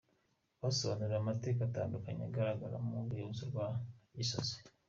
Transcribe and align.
Basobanuriwe 0.61 1.17
amateka 1.21 1.59
atandukanye 1.65 2.23
agaragara 2.29 2.77
mu 2.87 2.93
rwibutso 3.05 3.43
rwa 3.51 3.67
Gisozi. 4.15 4.55